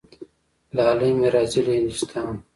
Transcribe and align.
لالی 0.75 1.09
مي 1.19 1.27
راځي 1.35 1.61
له 1.65 1.73
هندوستانه 1.79 2.39